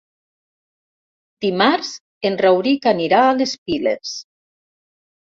Dimarts 1.45 1.91
en 2.29 2.37
Rauric 2.45 2.87
anirà 2.93 3.21
a 3.27 3.37
les 3.43 3.55
Piles. 3.69 4.15